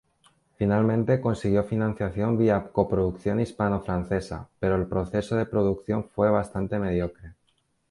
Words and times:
Finalmente 0.57 1.21
consiguió 1.21 1.63
financiación 1.63 2.35
vía 2.35 2.71
coproducción 2.71 3.39
hispano-francesa 3.39 4.49
pero 4.59 4.75
el 4.75 4.87
proceso 4.87 5.35
de 5.35 5.45
producción 5.45 6.09
fue 6.09 6.31
bastante 6.31 6.79
mediocre. 6.79 7.35